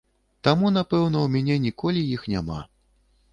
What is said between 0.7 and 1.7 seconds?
напэўна, ў мяне